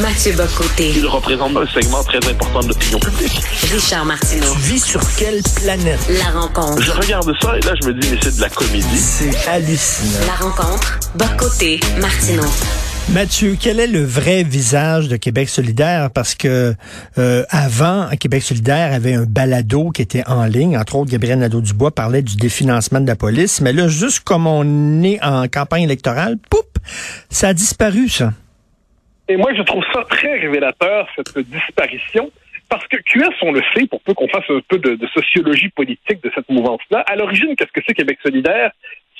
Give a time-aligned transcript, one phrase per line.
[0.00, 0.90] Mathieu Bocoté.
[0.96, 3.42] Il représente un segment très important de l'opinion publique.
[3.70, 4.54] Richard Martineau.
[4.54, 6.00] Tu vis sur quelle planète?
[6.08, 6.80] La rencontre.
[6.80, 8.96] Je regarde ça et là, je me dis, mais c'est de la comédie.
[8.96, 10.26] C'est hallucinant.
[10.26, 10.98] La rencontre.
[11.14, 11.78] Bocoté.
[12.00, 12.48] Martineau.
[13.10, 16.10] Mathieu, quel est le vrai visage de Québec solidaire?
[16.10, 16.74] Parce que
[17.18, 20.78] euh, avant, Québec solidaire avait un balado qui était en ligne.
[20.78, 23.60] Entre autres, Gabriel Nadeau-Dubois parlait du définancement de la police.
[23.60, 26.78] Mais là, juste comme on est en campagne électorale, poup,
[27.28, 28.32] ça a disparu, ça.
[29.28, 32.30] Et moi, je trouve ça très révélateur, cette disparition.
[32.68, 36.22] Parce que QS, on le sait, pour peu qu'on fasse un peu de, sociologie politique
[36.22, 38.72] de cette mouvance-là, à l'origine, qu'est-ce que c'est Québec solidaire?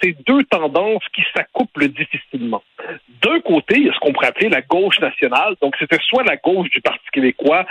[0.03, 2.63] c'est deux tendances qui s'accouplent difficilement.
[3.23, 5.55] D'un côté, il y a ce qu'on pourrait appeler la gauche nationale.
[5.63, 7.65] Donc, c'était soit la gauche du Parti québécois,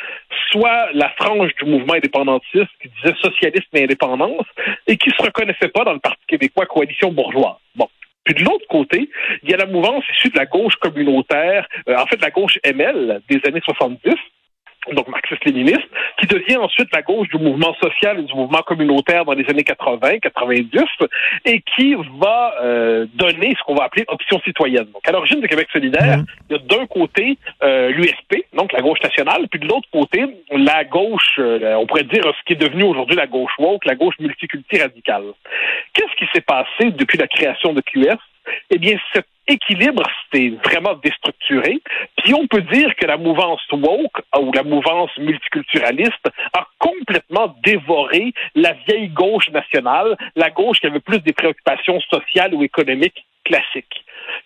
[0.49, 4.45] soit la frange du mouvement indépendantiste qui disait socialisme et indépendance
[4.87, 7.57] et qui se reconnaissait pas dans le Parti québécois coalition bourgeoise.
[7.75, 7.89] Bon.
[8.33, 9.09] Puis de l'autre côté,
[9.43, 12.59] il y a la mouvance issue de la gauche communautaire, euh, en fait la gauche
[12.63, 14.13] ML des années 70,
[14.93, 15.87] donc marxiste-léniniste,
[16.19, 19.63] qui devient ensuite la gauche du mouvement social et du mouvement communautaire dans les années
[19.63, 20.81] 80, 90,
[21.45, 24.87] et qui va euh, donner ce qu'on va appeler option citoyenne.
[24.93, 26.25] Donc, à l'origine de Québec solidaire, Mhm.
[26.49, 30.25] il y a d'un côté euh, l'USP, donc la gauche nationale, puis de l'autre côté,
[30.51, 33.95] la gauche, euh, on pourrait dire ce qui est devenu aujourd'hui la gauche woke, la
[33.95, 35.23] gauche multiculti radicale.
[35.93, 38.17] Qu'est-ce qui s'est passé depuis la création de QS?
[38.69, 41.79] Eh bien, cet équilibre s'est vraiment déstructuré.
[42.17, 48.33] Puis on peut dire que la mouvance woke ou la mouvance multiculturaliste a complètement dévoré
[48.55, 54.05] la vieille gauche nationale, la gauche qui avait plus des préoccupations sociales ou économiques classiques.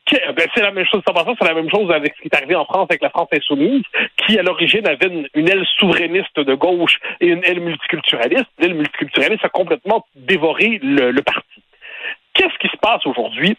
[0.09, 2.55] Que- ben, c'est la même chose, c'est la même chose avec ce qui est arrivé
[2.55, 3.83] en France avec la France insoumise,
[4.17, 8.50] qui à l'origine avait une, une aile souverainiste de gauche et une aile multiculturaliste.
[8.57, 11.61] L'aile multiculturaliste a complètement dévoré le, le parti.
[12.34, 13.57] Qu'est-ce qui se passe aujourd'hui?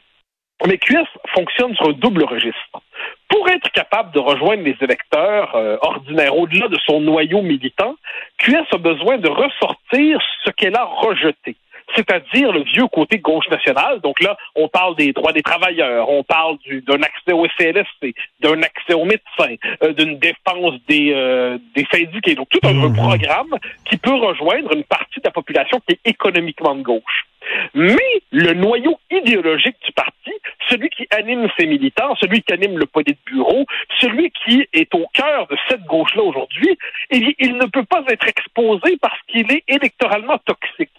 [0.64, 2.80] Mais QS fonctionne sur un double registre.
[3.28, 7.96] Pour être capable de rejoindre les électeurs euh, ordinaires au-delà de son noyau militant,
[8.38, 11.56] QS a besoin de ressortir ce qu'elle a rejeté
[11.94, 14.00] c'est-à-dire le vieux côté gauche nationale.
[14.00, 18.14] Donc là, on parle des droits des travailleurs, on parle du- d'un accès au SCLSC,
[18.40, 22.34] d'un accès aux médecins, euh, d'une défense des, euh, des syndiqués.
[22.34, 22.94] Donc tout un, Mhm.
[22.96, 23.54] programme
[23.84, 27.26] qui peut rejoindre une partie de la population qui est économiquement de gauche.
[27.74, 27.96] Mais
[28.32, 30.32] le noyau idéologique du parti,
[30.68, 33.64] celui qui anime ses militants, celui qui anime le politburo,
[34.00, 36.76] celui qui est au cœur de cette gauche-là aujourd'hui,
[37.10, 40.90] il ne peut pas être exposé parce qu'il est électoralement toxique.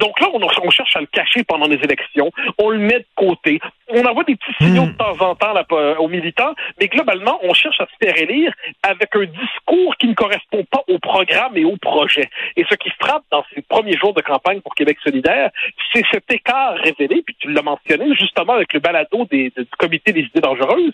[0.00, 3.06] Donc là, on, on cherche à le cacher pendant les élections, on le met de
[3.14, 4.92] côté, on envoie des petits signaux Hmm.
[4.92, 8.16] de temps en temps là, euh, aux militants, mais globalement, on cherche à se faire
[8.20, 8.52] élire
[8.82, 12.28] avec un discours qui ne correspond pas au programme et au projet.
[12.56, 15.50] Et ce qui frappe dans ces premiers jours de campagne pour Québec solidaire,
[15.92, 20.12] c'est cet écart révélé, puis tu l'as mentionné justement avec le balado des, du comité
[20.12, 20.92] des idées dangereuses,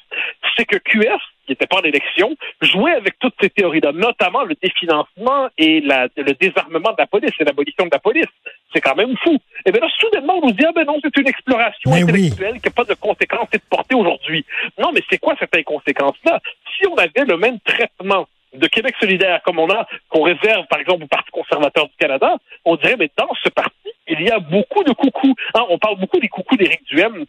[0.57, 4.55] c'est que QS, qui n'était pas en élection, jouait avec toutes ces théories-là, notamment le
[4.63, 8.27] définancement et la- le désarmement de la police et l'abolition de la police.
[8.73, 9.39] C'est quand même fou.
[9.67, 12.11] Et bien là, soudainement, on nous dit, ah ben non, c'est une exploration Mais oui.
[12.11, 14.45] intellectuelle qui n'a pas de conséquences et de portée aujourd'hui.
[14.79, 16.41] Non, mais c'est quoi cette inconséquence-là?
[16.77, 20.81] Si on avait le même traitement de Québec solidaire comme on a, qu'on réserve, par
[20.81, 23.73] exemple, au Parti conservateur du Canada, on dirait, mais dans ce parti,
[24.09, 25.35] il y a beaucoup de coucous.
[25.55, 27.25] Hein, on parle beaucoup des coucous d'Éric Duhem,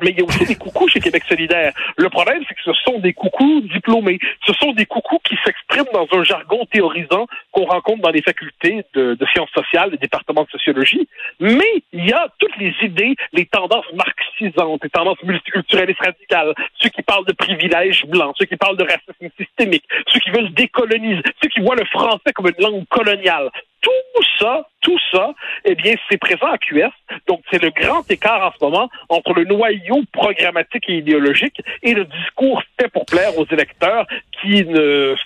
[0.00, 1.72] mais il y a aussi des coucous chez Québec solidaire.
[1.98, 4.18] Le problème, c'est que ce sont des coucous diplômés.
[4.46, 8.84] Ce sont des coucous qui s'expriment dans un jargon théorisant qu'on rencontre dans les facultés
[8.94, 11.06] de, sciences sociales, les départements de sociologie.
[11.38, 16.88] Mais il y a toutes les idées, les tendances marxisantes, les tendances multiculturalistes radicales, ceux
[16.88, 21.22] qui parlent de privilèges blancs, ceux qui parlent de racisme systémique, ceux qui veulent décoloniser,
[21.42, 23.50] ceux qui voient le français comme une langue coloniale.
[23.82, 25.32] Tout ça, tout ça,
[25.64, 26.92] eh bien, c'est présent à QS.
[27.26, 31.92] Donc, c'est le grand écart en ce moment entre le noyau programmatique et idéologique et
[31.92, 34.06] le discours fait pour plaire aux électeurs
[34.40, 34.64] qui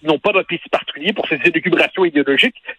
[0.02, 2.15] n'ont pas d'appétit particulier pour ces élucubrations idéologiques.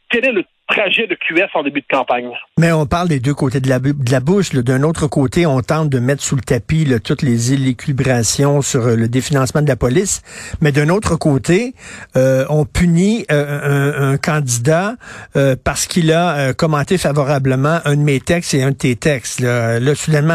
[0.10, 2.30] Quel est le trajet de QS en début de campagne?
[2.60, 4.52] Mais on parle des deux côtés de la, bouche.
[4.52, 8.96] D'un autre côté, on tente de mettre sous le tapis toutes les élucubrations sur euh,
[8.96, 10.22] le définancement de la police.
[10.62, 11.74] Mais d'un autre côté,
[12.16, 13.87] euh, on punit euh, un,
[14.18, 14.96] candidat
[15.36, 18.96] euh, parce qu'il a euh, commenté favorablement un de mes textes et un de tes
[18.96, 19.40] textes.
[19.40, 19.80] Là,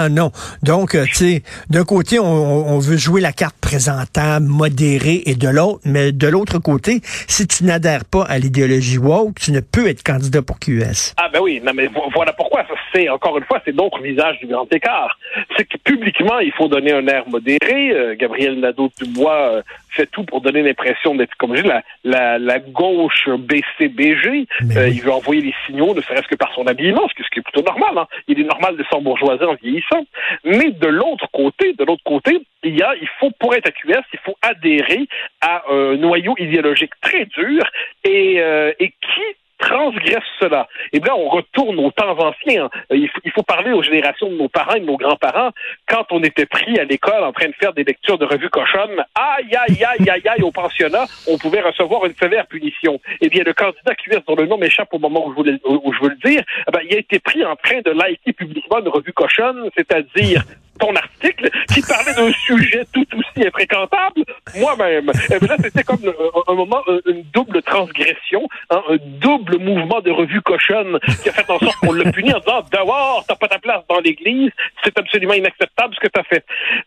[0.09, 0.31] non.
[0.63, 5.49] Donc, euh, tu sais, d'un côté, on, veut jouer la carte présentable, modérée, et de
[5.49, 9.87] l'autre, mais de l'autre côté, si tu n'adhères pas à l'idéologie woke, tu ne peux
[9.89, 11.15] être candidat pour QS.
[11.17, 12.65] Ah ben oui, non mais voilà pourquoi.
[12.93, 15.19] C'est encore une fois, c'est d'autres visages du grand écart.
[15.57, 18.17] C'est que publiquement, il faut donner un air modéré.
[18.19, 23.29] Gabriel Nadeau-Dubois fait tout pour donner l'impression d'être, comme je dis, la, la, la gauche
[23.79, 24.47] BCBG.
[24.77, 27.43] Euh, il veut envoyer des signaux, ne serait-ce que par son habillement, ce qui est
[27.43, 27.97] plutôt normal.
[27.97, 28.07] Hein.
[28.29, 30.05] Il est normal de s'embourgeoiser en vieillissant.
[30.45, 33.73] Mais de l'autre côté, de l'autre côté, il y a, il faut, pour être à
[33.73, 35.09] QS, il faut adhérer
[35.41, 37.63] à un noyau idéologique très dur
[38.05, 39.23] et, euh, et qui
[39.63, 40.69] transgresse cela.
[40.93, 42.69] Et là, on retourne aux temps anciens.
[42.91, 45.51] Il faut, il faut, parler aux générations de nos parents et de nos grands-parents.
[45.89, 49.03] Quand on était pris à l'école en train de faire des lectures de revues cochonnes,
[49.15, 53.01] aïe, aïe, aïe, aïe, aïe, au pensionnat, on pouvait recevoir une sévère punition.
[53.21, 55.93] Eh bien, le candidat QS, dont le nom m'échappe au moment où je, voulais, où
[55.93, 58.89] je veux le dire, eh il a été pris en train de liker publiquement une
[58.89, 60.43] revue cochonne, c'est-à-dire
[60.83, 64.25] ton article qui parlait d'un sujet tout aussi infréquentable,
[64.57, 65.11] moi-même.
[65.31, 66.01] Et là, c'était comme
[66.49, 71.49] un, moment, une double transgression, hein, un double mouvement de revue cochonne qui a fait
[71.49, 74.51] en sorte qu'on l'a puni en disant dehors, t'as pas ta place dans l'Église,
[74.83, 76.45] c'est absolument inacceptable ce que t'as fait.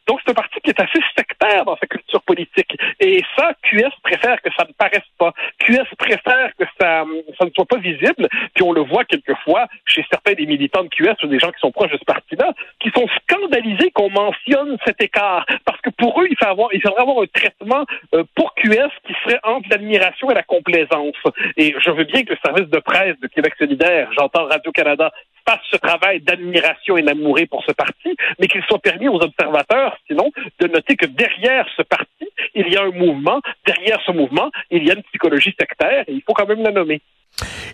[0.08, 2.78] Donc c'est un parti qui est assez sectaire dans sa culture politique.
[3.00, 5.34] Et ça, QS préfère que ça ne paraisse pas.
[5.60, 7.04] QS préfère que ça,
[7.38, 8.28] ça ne soit pas visible.
[8.54, 11.60] Puis on le voit quelquefois chez certains des militants de QS ou des gens qui
[11.60, 16.22] sont proches de ce parti-là, qui sont scandalisés qu'on mentionne cet écart, parce que pour
[16.22, 19.70] eux, il, faut avoir, il faudrait avoir un traitement euh, pour QS qui serait entre
[19.70, 21.16] l'admiration et la complaisance.
[21.58, 25.12] Et je veux bien que le service de presse de Québec solidaire, j'entends Radio-Canada,
[25.48, 29.98] fasse ce travail d'admiration et d'amour pour ce parti, mais qu'il soit permis aux observateurs,
[30.08, 34.52] sinon, de noter que derrière ce parti, il y a un mouvement, derrière ce mouvement,
[34.72, 37.02] il y a une psychologie sectaire, et il faut quand même la nommer.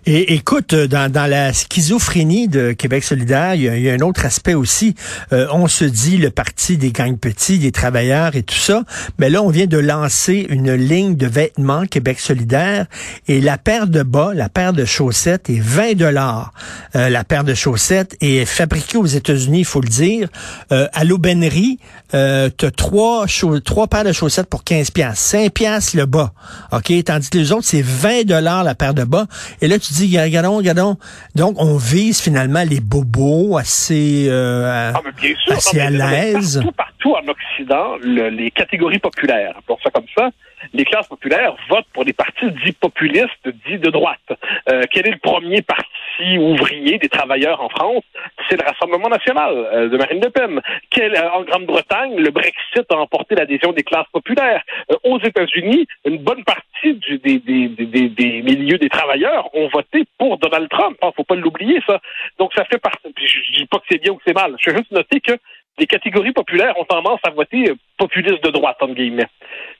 [0.06, 4.54] Et écoute, dans, dans la schizophrénie de Québec solidaire, il y a, un autre aspect
[4.54, 4.94] aussi.
[5.32, 8.82] Euh, on se dit le parti des gangs petits, des travailleurs et tout ça,
[9.18, 12.86] mais là, on vient de lancer une ligne de vêtements Québec solidaire
[13.28, 16.52] et la paire de bas, la paire de chaussettes est 20 dollars.
[16.96, 20.28] Euh, la paire de chaussettes est fabriquée aux États-Unis, il faut le dire.
[20.72, 21.78] Euh, à l'aubainerie,
[22.14, 23.26] euh, tu as trois,
[23.64, 26.32] trois paires de chaussettes pour 15 pièces, 5 pièces le bas.
[26.72, 29.26] OK, tandis que les autres c'est 20 dollars la paire de bas.
[29.60, 30.96] Et là tu dis regardons, regardons.
[31.34, 36.56] Donc on vise finalement les bobos assez euh, ah, bien sûr, assez à l'aise.
[36.56, 40.30] Partout, partout en Occident, les catégories populaires, pour ça comme ça,
[40.72, 44.20] les classes populaires votent pour des partis dits populistes, dits de droite.
[44.68, 48.04] Euh, quel est le premier parti ouvrier des travailleurs en France?
[48.48, 50.60] C'est le Rassemblement national euh, de Marine Le Pen.
[50.90, 54.62] Quel, euh, en Grande-Bretagne, le Brexit a emporté l'adhésion des classes populaires.
[55.04, 60.04] aux États-Unis, une bonne partie du, des, des, des, des, milieux des travailleurs ont voté
[60.18, 60.96] pour Donald Trump.
[61.02, 62.00] Il ne faut pas l'oublier, ça.
[62.38, 63.12] Donc, ça fait partie.
[63.16, 64.54] Je dis pas que c'est bien ou que c'est mal.
[64.58, 65.32] Je veux juste noter que
[65.78, 69.28] les catégories populaires ont tendance à voter populiste de droite, entre guillemets.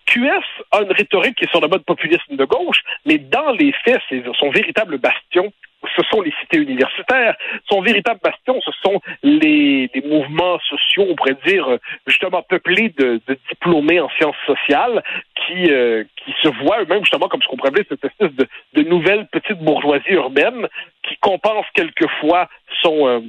[0.06, 3.72] QS a une rhétorique qui est sur le mode populisme de gauche, mais dans les
[3.84, 4.00] faits,
[4.38, 5.52] son véritable bastion
[5.96, 7.36] ce sont les cités universitaires.
[7.70, 11.66] Son véritable bastion, ce sont les, mouvements sociaux, on pourrait dire,
[12.06, 15.02] justement peuplés de, diplômés en sciences sociales
[15.34, 18.82] qui, euh, qui se voient eux-mêmes, justement, comme ce qu'on pourrait cette espèce de, de
[18.82, 20.68] nouvelle petite bourgeoisie urbaine
[21.02, 22.48] qui compense quelquefois
[22.82, 23.08] son...
[23.08, 23.20] Euh,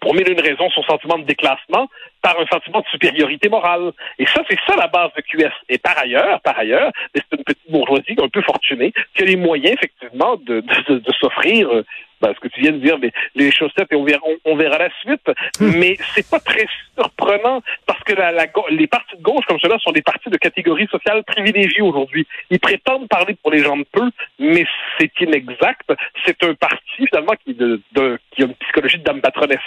[0.00, 1.88] pour mille une raison, son sentiment de déclassement
[2.22, 3.92] par un sentiment de supériorité morale.
[4.18, 5.52] Et ça, c'est ça la base de QS.
[5.68, 9.36] Et par ailleurs, par ailleurs, c'est une petite bourgeoisie un peu fortunée qui a les
[9.36, 11.84] moyens, effectivement, de, de, de s'offrir euh,
[12.20, 14.78] ben, ce que tu viens de dire, les, les chaussettes, et on verra, on, verra
[14.78, 15.28] la suite.
[15.60, 15.70] Hmm.
[15.78, 16.66] Mais c'est pas très
[16.96, 20.36] surprenant parce que la, la, les partis de gauche comme cela sont des partis de
[20.36, 22.26] catégorie sociale privilégiée aujourd'hui.
[22.50, 24.66] Ils prétendent parler pour les gens de peu, mais
[24.98, 25.92] c'est inexact.
[26.24, 29.58] C'est un parti finalement qui, de, de, qui a une psychologie de dame patronesse.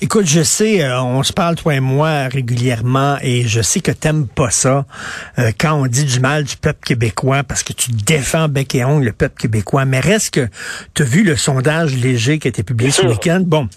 [0.00, 3.90] Écoute, je sais, euh, on se parle toi et moi régulièrement, et je sais que
[3.90, 4.86] t'aimes pas ça
[5.38, 8.84] euh, quand on dit du mal du peuple québécois parce que tu défends bec et
[8.84, 9.84] ongle le peuple québécois.
[9.84, 10.48] Mais reste que
[10.94, 13.42] tu as vu le sondage léger qui a été publié ce week-end?
[13.44, 13.68] Bon.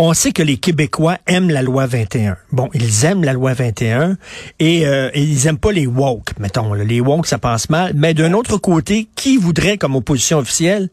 [0.00, 2.36] On sait que les Québécois aiment la loi 21.
[2.52, 4.16] Bon, ils aiment la loi 21
[4.60, 6.72] et, euh, ils aiment pas les woke, mettons.
[6.74, 7.94] Les woke, ça passe mal.
[7.96, 10.88] Mais d'un autre côté, qui voudrait comme opposition officielle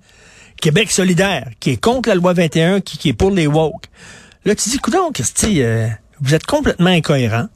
[0.61, 3.85] Québec solidaire, qui est contre la loi 21, qui, qui est pour les woke.
[4.45, 5.87] Là, tu dis, coudonc, Christy, euh,
[6.21, 7.47] vous êtes complètement incohérent.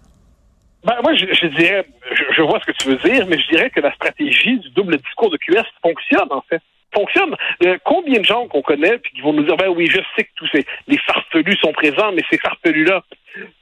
[0.84, 3.48] Ben, moi, je, je dirais, je, je, vois ce que tu veux dire, mais je
[3.50, 6.62] dirais que la stratégie du double discours de QS fonctionne, en fait.
[6.94, 7.36] Fonctionne.
[7.66, 10.24] Euh, combien de gens qu'on connaît puis qui vont nous dire ben oui, je sais
[10.24, 13.04] que tous ces les farfelus sont présents, mais ces farfelus-là,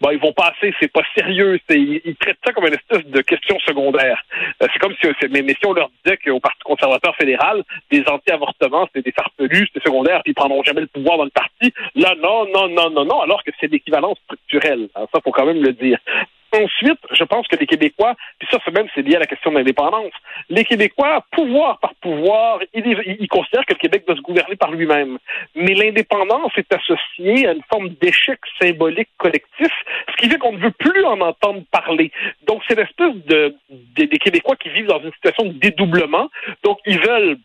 [0.02, 3.22] ben, ils vont passer, c'est pas sérieux, c'est, ils, traitent ça comme une espèce de
[3.22, 4.24] question secondaire.
[4.62, 8.04] Euh, c'est comme si, mais, mais, si on leur disait qu'au Parti conservateur fédéral, des
[8.08, 11.74] anti-avortements, c'était des farfelus, c'était secondaire, puis ils prendront jamais le pouvoir dans le parti.
[11.96, 14.90] Là, non, non, non, non, non, alors que c'est l'équivalence structurelle.
[14.96, 16.00] Alors, ça, faut quand même le dire.
[16.54, 19.52] Ensuite, je pense que les Québécois, puis ça, c'est même c'est lié à la question
[19.52, 20.14] de l'indépendance,
[20.50, 24.72] les Québécois, pouvoir par pouvoir, ils, ils, considèrent que le Québec doit se gouverner par
[24.72, 25.18] lui-même.
[25.56, 29.72] Mais l'indépendance est associée à une forme d'échec symbolique collectif,
[30.10, 32.12] ce qui fait qu'on ne veut plus en entendre parler.
[32.48, 36.30] Donc, c'est l'espèce de, des Québécois qui vivent dans une situation de dédoublement.
[36.64, 37.38] Donc, ils veulent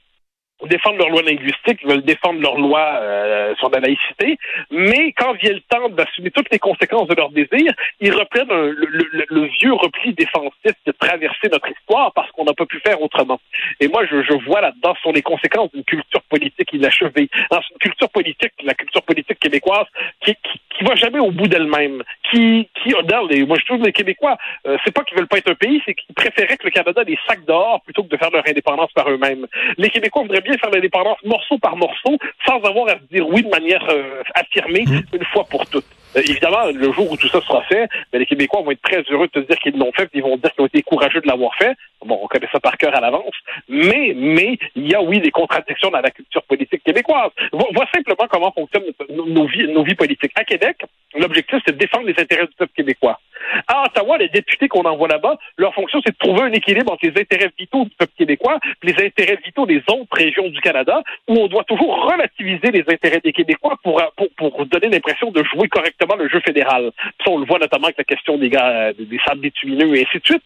[0.67, 4.39] défendre leur loi linguistique, ils veulent défendre leur loi euh, sur la laïcité,
[4.71, 9.45] mais quand vient le temps d'assumer toutes les conséquences de leur désir, ils reprennent le,
[9.61, 13.41] vieux repli défensif de traverser notre histoire parce qu'on n'a pas pu faire autrement.
[13.81, 17.29] Et moi, je, je vois là-dedans sont les conséquences d'une culture politique inachevée.
[17.51, 19.87] Dans une culture politique, la culture politique québécoise,
[20.25, 23.83] qui, qui, qui va jamais au bout d'elle-même, qui, qui regarde, les, moi je trouve
[23.83, 26.65] les Québécois, euh, c'est pas qu'ils veulent pas être un pays, c'est qu'ils préféraient que
[26.65, 29.47] le Canada des sacs d'or plutôt que de faire leur indépendance par eux-mêmes.
[29.79, 33.43] Les Québécois voudraient bien faire l'indépendance morceau par morceau, sans avoir à se dire oui
[33.43, 35.17] de manière euh, affirmée mmh.
[35.17, 35.87] une fois pour toutes.
[36.17, 39.03] Euh, évidemment, le jour où tout ça sera fait, ben, les Québécois vont être très
[39.11, 41.21] heureux de te dire qu'ils l'ont fait, puis ils vont dire qu'ils ont été courageux
[41.21, 41.75] de l'avoir fait.
[42.05, 43.35] Bon, on connaît ça par cœur à l'avance.
[43.69, 47.31] Mais, mais, il y a, oui, des contradictions dans la culture politique québécoise.
[47.53, 50.33] Vois, simplement comment fonctionnent nos, vies, nos vies politiques.
[50.35, 50.79] À Québec,
[51.15, 53.19] l'objectif, c'est de défendre les intérêts du peuple québécois.
[53.67, 57.07] À Ottawa, les députés qu'on envoie là-bas, leur fonction, c'est de trouver un équilibre entre
[57.07, 61.03] les intérêts vitaux du peuple québécois et les intérêts vitaux des autres régions du Canada,
[61.29, 65.43] où on doit toujours relativiser les intérêts des Québécois pour, pour, pour donner l'impression de
[65.45, 66.91] jouer correctement le jeu fédéral.
[67.25, 70.19] Ça, on le voit notamment avec la question des, gars, des sables bitumineux et ainsi
[70.19, 70.43] de suite.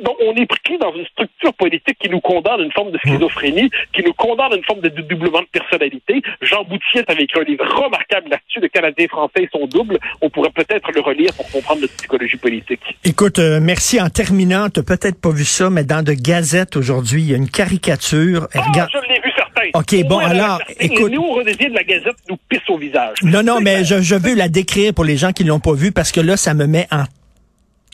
[0.00, 2.98] Donc, on est pris dans une structure politique qui nous condamne à une forme de
[2.98, 6.22] schizophrénie, qui nous condamne à une forme de doublement de personnalité.
[6.42, 9.98] Jean Boutiette avec un livre remarquable là-dessus, Le Canadien français et son double.
[10.20, 12.80] On pourrait peut-être le relire pour comprendre notre psychologie politique.
[13.04, 14.00] Écoute, euh, merci.
[14.00, 17.36] En terminant, tu peut-être pas vu ça, mais dans de Gazette aujourd'hui, il y a
[17.36, 18.46] une caricature.
[18.54, 18.90] Ah, Regarde...
[18.92, 19.68] je l'ai vu certain.
[19.74, 21.12] OK, bon, alors, écoute.
[21.12, 23.18] Nous, de la Gazette nous pisse au visage.
[23.22, 25.92] Non, non, mais je, je veux la décrire pour les gens qui l'ont pas vu
[25.92, 27.04] parce que là, ça me met en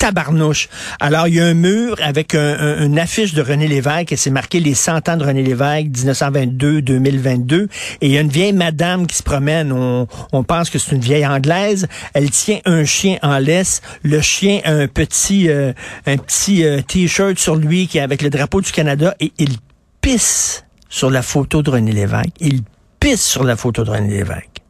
[0.04, 0.68] tabarnouche.
[1.00, 4.28] Alors, il y a un mur avec un, une affiche de René Lévesque et c'est
[4.28, 7.68] marqué les 100 ans de René Lévesque, 1922-2022.
[8.02, 9.72] Et il y a une vieille madame qui se promène.
[9.72, 11.88] On, on pense que c'est une vieille anglaise.
[12.12, 13.80] Elle tient un chien en laisse.
[14.02, 15.72] Le chien a un petit, euh,
[16.04, 19.56] un petit euh, t-shirt sur lui qui est avec le drapeau du Canada et il
[20.02, 22.36] pisse sur la photo de René Lévesque.
[22.40, 22.60] Il
[23.00, 24.63] pisse sur la photo de René Lévesque.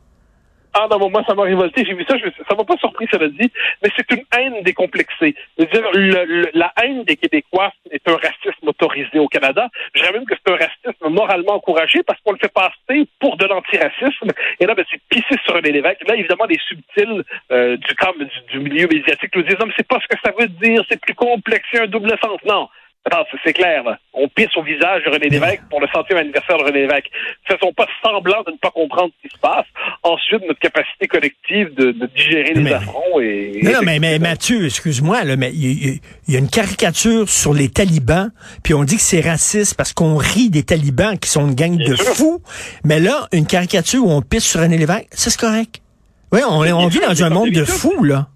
[0.75, 1.85] Ah non, moi, ça m'a révolté.
[1.87, 3.51] J'ai vu ça, je, ça m'a pas surpris, ça l'a dit,
[3.83, 5.35] mais c'est une haine décomplexée.
[5.57, 9.69] dire le, la haine des Québécois est un racisme autorisé au Canada.
[9.95, 13.47] Je même que c'est un racisme moralement encouragé parce qu'on le fait passer pour de
[13.47, 14.31] l'antiracisme.
[14.59, 15.99] Et là, ben, c'est pisser sur un évêque.
[16.09, 19.75] Là, évidemment, les subtils euh, du camp du, du, milieu médiatique nous disent, non, mais
[19.77, 22.39] c'est pas ce que ça veut dire, c'est plus complexe, c'est un double sens.
[22.45, 22.69] Non.
[23.07, 23.99] Attends, c'est clair, là.
[24.15, 27.11] On pisse au visage de René Lévesque pour le centième anniversaire de René Lévesque.
[27.47, 29.67] Faisons pas semblant de ne pas comprendre ce qui se passe.
[30.03, 33.61] Ensuite, notre capacité collective de, de digérer les affronts et...
[33.63, 38.31] Non, mais, mais Mathieu, excuse-moi, là, mais il y, a une caricature sur les talibans,
[38.63, 41.77] puis on dit que c'est raciste parce qu'on rit des talibans qui sont une gang
[41.77, 42.41] de fous.
[42.85, 45.83] Mais là, une caricature où on pisse sur René Lévesque, c'est correct.
[46.33, 48.29] Oui, on, on vit dans un monde de fous, là.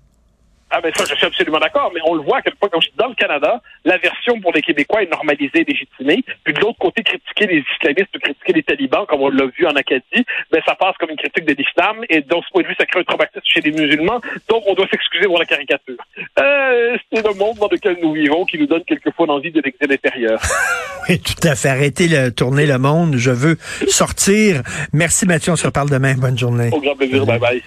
[0.70, 2.82] Ah ben ça, je suis absolument d'accord, mais on le voit à quel point, comme
[2.82, 6.22] je dis, dans le Canada, la version pour les Québécois est normalisée, légitimée.
[6.44, 9.74] Puis de l'autre côté, critiquer les islamistes, critiquer les talibans, comme on l'a vu en
[9.76, 12.76] Acadie, ben ça passe comme une critique de l'islam, et donc ce point de vue,
[12.78, 15.96] ça crée un traumatisme chez les musulmans, donc on doit s'excuser pour la caricature.
[16.38, 19.90] Euh, c'est le monde dans lequel nous vivons qui nous donne quelquefois l'envie de l'exil
[19.90, 20.40] intérieur.
[21.08, 21.68] oui, tout à fait.
[21.68, 23.16] Arrêtez de tourner le monde.
[23.16, 23.56] Je veux
[23.88, 24.62] sortir.
[24.92, 26.14] Merci Mathieu, on se reparle demain.
[26.14, 26.70] Bonne journée.
[26.72, 27.24] Au grand plaisir.
[27.24, 27.62] Bye bye.